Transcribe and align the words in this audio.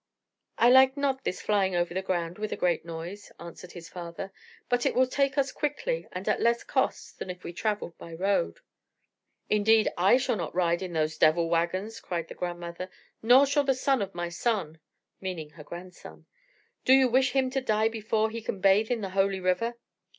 "I 0.57 0.71
like 0.71 0.97
not 0.97 1.23
this 1.25 1.43
flying 1.43 1.75
over 1.75 1.93
the 1.93 2.01
ground 2.01 2.39
with 2.39 2.51
a 2.51 2.55
great 2.57 2.83
noise," 2.83 3.31
answered 3.39 3.73
his 3.73 3.87
father. 3.87 4.33
"But 4.67 4.83
it 4.83 4.95
will 4.95 5.05
take 5.05 5.37
us 5.37 5.51
quickly 5.51 6.07
and 6.11 6.27
at 6.27 6.41
less 6.41 6.63
cost 6.63 7.19
than 7.19 7.29
if 7.29 7.43
we 7.43 7.53
travelled 7.53 7.95
by 7.99 8.15
road." 8.15 8.61
"Indeed 9.47 9.89
I 9.99 10.17
shall 10.17 10.37
not 10.37 10.55
ride 10.55 10.81
in 10.81 10.93
those 10.93 11.19
'devil 11.19 11.49
wagons!'" 11.51 11.99
cried 11.99 12.29
the 12.29 12.33
grandmother, 12.33 12.89
"nor 13.21 13.45
shall 13.45 13.63
the 13.63 13.75
son 13.75 14.01
of 14.01 14.15
my 14.15 14.29
son" 14.29 14.79
(meaning 15.19 15.51
her 15.51 15.63
grandson). 15.63 16.25
"Do 16.83 16.93
you 16.93 17.07
wish 17.07 17.33
him 17.33 17.51
to 17.51 17.61
die 17.61 17.87
before 17.87 18.31
he 18.31 18.41
can 18.41 18.59
bathe 18.59 18.89
in 18.89 19.01
the 19.01 19.09
holy 19.11 19.39
river?" 19.39 19.75